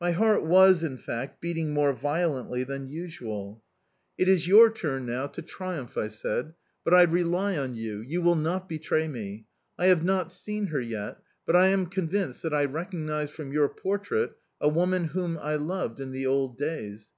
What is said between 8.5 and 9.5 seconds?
betray me.